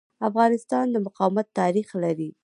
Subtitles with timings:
[0.29, 2.29] افغانستان د مقاومت تاریخ لري.